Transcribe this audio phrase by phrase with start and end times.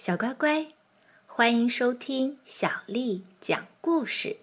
[0.00, 0.68] 小乖乖，
[1.26, 4.38] 欢迎收听小丽讲故事。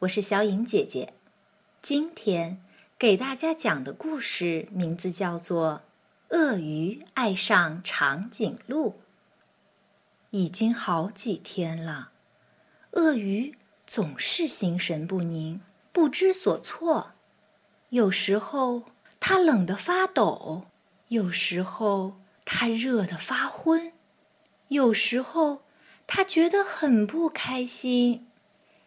[0.00, 1.14] 我是小颖姐姐，
[1.80, 2.62] 今天
[2.98, 5.80] 给大家讲的故事名字叫做
[6.36, 8.90] 《鳄鱼爱上长颈鹿》。
[10.28, 12.10] 已经好几天了，
[12.90, 13.56] 鳄鱼
[13.86, 17.12] 总是心神不宁、不知所措。
[17.88, 18.82] 有时候
[19.18, 20.66] 它冷得发抖，
[21.08, 23.94] 有时候它热得发昏。
[24.70, 25.62] 有时候，
[26.06, 28.26] 他觉得很不开心；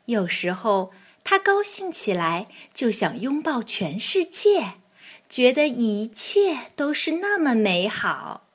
[0.05, 0.94] 有时候，
[1.26, 4.76] 他高兴起来就想拥抱全世界，
[5.30, 8.48] 觉得一切都是那么美好。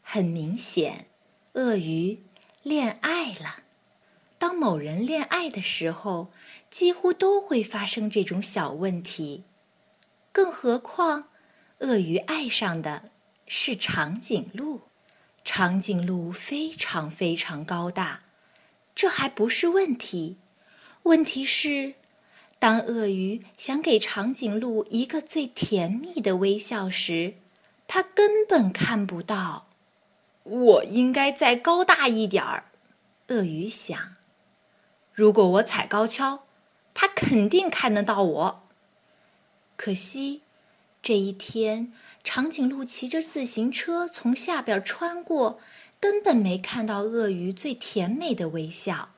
[0.00, 1.08] 很明显，
[1.52, 2.22] 鳄鱼
[2.62, 3.64] 恋爱了。
[4.38, 6.32] 当某人恋爱的时候，
[6.70, 9.44] 几乎都会发生这种小问题。
[10.32, 11.28] 更何况，
[11.80, 13.10] 鳄鱼爱上的
[13.46, 14.89] 是长颈鹿。
[15.52, 18.20] 长颈鹿非常非常高大，
[18.94, 20.38] 这还不是问题。
[21.02, 21.94] 问题是，
[22.60, 27.34] 当鳄鱼想给长颈鹿一个最甜蜜的微笑时，
[27.88, 29.66] 它根本看不到。
[30.44, 32.66] 我应该再高大一点儿，
[33.26, 34.14] 鳄鱼想。
[35.12, 36.44] 如果我踩高跷，
[36.94, 38.68] 它肯定看得到我。
[39.74, 40.42] 可惜，
[41.02, 41.92] 这一天。
[42.22, 45.58] 长颈鹿骑着自行车从下边穿过，
[45.98, 49.08] 根本没看到鳄鱼最甜美的微笑。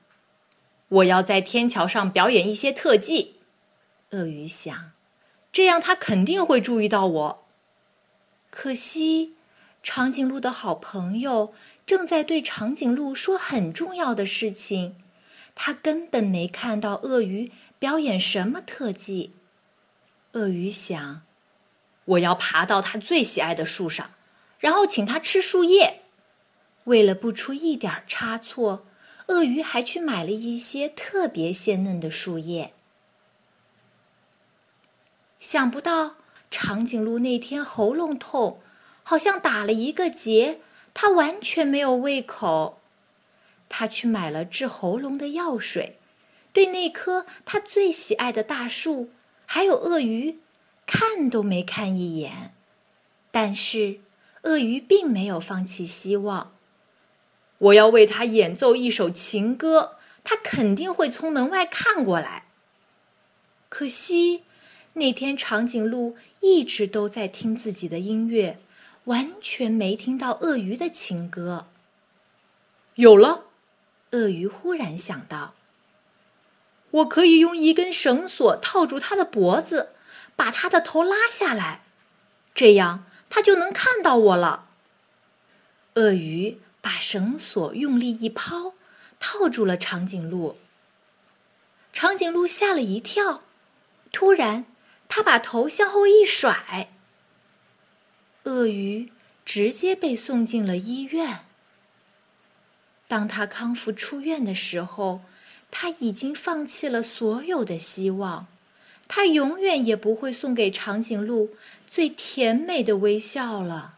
[0.87, 3.33] 我要在天桥上表演一些特技，
[4.11, 4.91] 鳄鱼想，
[5.51, 7.45] 这样它肯定会注意到我。
[8.49, 9.35] 可惜，
[9.83, 11.53] 长颈鹿的好朋友
[11.85, 14.95] 正在对长颈鹿说很重要的事情，
[15.53, 19.33] 他根本没看到鳄鱼表演什么特技。
[20.31, 21.23] 鳄鱼想。
[22.05, 24.11] 我要爬到他最喜爱的树上，
[24.59, 26.01] 然后请他吃树叶。
[26.85, 28.85] 为了不出一点差错，
[29.27, 32.73] 鳄鱼还去买了一些特别鲜嫩的树叶。
[35.39, 36.15] 想不到
[36.51, 38.61] 长颈鹿那天喉咙痛，
[39.03, 40.59] 好像打了一个结，
[40.93, 42.79] 它完全没有胃口。
[43.69, 45.97] 他去买了治喉咙的药水，
[46.51, 49.09] 对那棵他最喜爱的大树，
[49.45, 50.39] 还有鳄鱼。
[50.85, 52.53] 看都没看一眼，
[53.31, 53.99] 但是
[54.43, 56.51] 鳄鱼并没有放弃希望。
[57.57, 62.45] 我要为他演奏一首情歌，他肯定会从门外看过来。
[63.69, 64.43] 可惜
[64.93, 68.59] 那天长颈鹿一直都在听自己的音乐，
[69.05, 71.67] 完全没听到鳄鱼的情歌。
[72.95, 73.45] 有了，
[74.11, 75.55] 鳄鱼忽然想到，
[76.91, 79.89] 我可以用一根绳索套住它的脖子。
[80.35, 81.81] 把他的头拉下来，
[82.53, 84.67] 这样他就能看到我了。
[85.95, 88.73] 鳄鱼把绳索用力一抛，
[89.19, 90.57] 套住了长颈鹿。
[91.91, 93.43] 长颈鹿吓了一跳，
[94.11, 94.65] 突然，
[95.07, 96.89] 他把头向后一甩。
[98.45, 99.11] 鳄鱼
[99.45, 101.45] 直接被送进了医院。
[103.07, 105.21] 当他康复出院的时候，
[105.69, 108.47] 他已经放弃了所有的希望。
[109.07, 111.55] 他永远也不会送给长颈鹿
[111.87, 113.95] 最甜美的微笑了。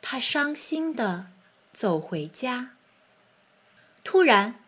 [0.00, 1.26] 他伤心的
[1.72, 2.70] 走回家。
[4.04, 4.60] 突然，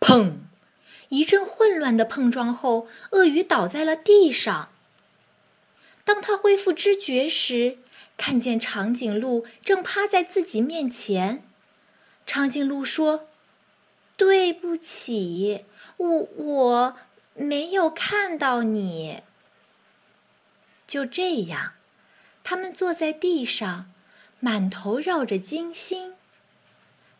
[0.00, 0.32] 砰！
[1.08, 4.70] 一阵混乱的碰撞后，鳄鱼倒在了地上。
[6.04, 7.78] 当他恢复知觉时，
[8.16, 11.44] 看见长颈鹿正趴在自己面前。
[12.26, 13.28] 长颈鹿说
[14.18, 15.64] ：“对不起，
[15.96, 16.96] 我我。”
[17.38, 19.22] 没有看到你。
[20.86, 21.74] 就这样，
[22.42, 23.90] 他们坐在地上，
[24.40, 26.14] 满头绕着金星。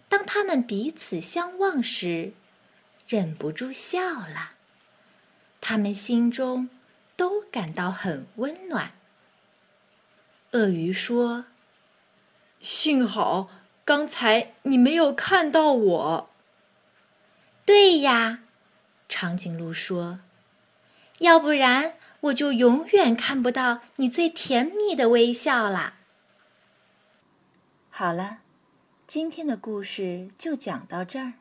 [0.08, 2.32] 当他们彼此相望时，
[3.06, 4.52] 忍不住笑了。
[5.60, 6.70] 他们心中
[7.14, 8.92] 都感到很温暖。
[10.52, 11.44] 鳄鱼说
[12.60, 13.50] ：“幸好
[13.84, 16.30] 刚才你没有看到我。”
[17.66, 18.40] 对呀。
[19.08, 20.20] 长颈鹿说
[21.20, 25.94] ：“要不然我就永远看不到你最甜蜜的微笑了。”
[27.90, 28.40] 好了，
[29.06, 31.34] 今天的故事就讲到这儿。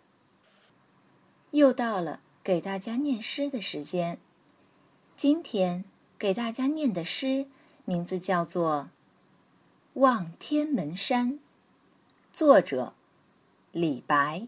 [1.51, 4.19] 又到了给大家念诗的时间。
[5.15, 5.83] 今天
[6.17, 7.47] 给大家念的诗
[7.85, 8.89] 名字叫做
[9.99, 11.33] 《望天门山》，
[12.31, 12.93] 作者
[13.71, 14.47] 李白。